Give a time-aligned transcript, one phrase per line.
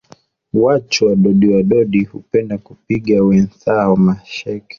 [0.53, 4.65] Wachu wadodi wadodi hupenda kupiga wenthao masheke